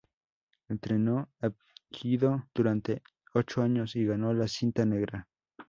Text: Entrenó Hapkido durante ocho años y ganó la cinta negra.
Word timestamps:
Entrenó 0.67 1.29
Hapkido 1.41 2.47
durante 2.55 3.03
ocho 3.35 3.61
años 3.61 3.95
y 3.95 4.03
ganó 4.03 4.33
la 4.33 4.47
cinta 4.47 4.83
negra. 4.83 5.27